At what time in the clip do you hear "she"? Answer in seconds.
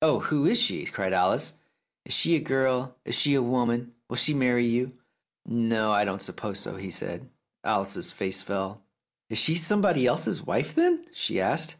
0.58-0.86, 2.14-2.34, 3.14-3.34, 4.16-4.32, 9.36-9.54, 11.12-11.42